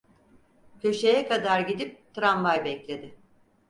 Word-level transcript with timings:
Köşeye 0.79 1.27
kadar 1.27 1.59
gidip 1.59 2.13
tramvay 2.13 2.65
bekledi. 2.65 3.15